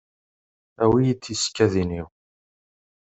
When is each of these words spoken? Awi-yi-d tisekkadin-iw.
Awi-yi-d 0.83 1.21
tisekkadin-iw. 1.23 2.07